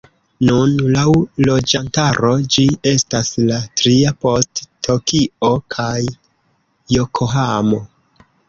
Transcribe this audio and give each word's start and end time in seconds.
Nun 0.49 0.71
laŭ 0.93 1.03
loĝantaro 1.49 2.31
ĝi 2.55 2.65
estas 2.93 3.29
la 3.51 3.59
tria 3.81 4.15
post 4.27 4.65
Tokio 4.89 5.53
kaj 5.77 5.95
Jokohamo. 6.97 7.85